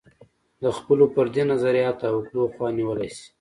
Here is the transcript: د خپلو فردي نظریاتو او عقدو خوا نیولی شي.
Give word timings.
د 0.61 0.65
خپلو 0.77 1.03
فردي 1.13 1.43
نظریاتو 1.51 2.03
او 2.09 2.15
عقدو 2.19 2.43
خوا 2.53 2.67
نیولی 2.77 3.09
شي. 3.15 3.25